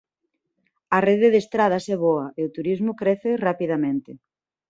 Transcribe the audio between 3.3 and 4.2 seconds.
rapidamente.